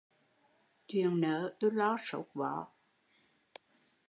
Chuyện 0.87 1.21
nớ, 1.21 1.53
tui 1.59 1.71
lo 1.71 1.97
sốt 2.03 2.25
vó 2.33 2.67